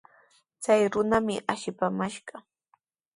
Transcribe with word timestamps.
Chay 0.63 0.81
runami 0.93 1.35
ashipaamashqa. 1.51 2.35